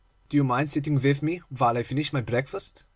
[0.29, 2.87] Do you mind sitting with me while I finish my breakfast?